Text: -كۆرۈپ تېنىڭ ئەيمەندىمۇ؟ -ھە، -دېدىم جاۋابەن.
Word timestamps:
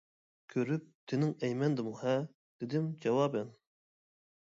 -كۆرۈپ 0.53 0.87
تېنىڭ 1.11 1.35
ئەيمەندىمۇ؟ 1.47 1.93
-ھە، 2.01 2.17
-دېدىم 2.25 2.91
جاۋابەن. 3.07 3.57